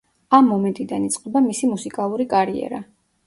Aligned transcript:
ამ 0.35 0.47
მომენტიდან 0.51 1.05
იწყება 1.09 1.43
მისი 1.49 1.69
მუსიკალური 1.73 2.27
კარიერა. 2.35 2.81